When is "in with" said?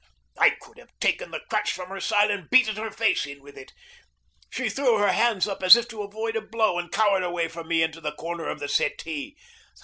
3.27-3.55